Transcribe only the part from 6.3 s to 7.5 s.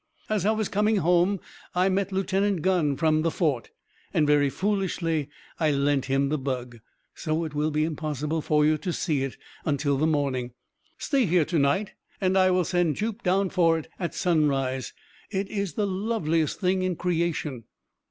bug; so